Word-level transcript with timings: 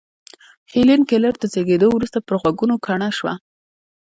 هېلېن 0.71 1.01
کېلر 1.09 1.33
تر 1.41 1.47
زېږېدو 1.53 1.87
وروسته 1.91 2.19
پر 2.27 2.35
غوږو 2.41 2.75
کڼه 2.85 3.09
شوه 3.17 3.33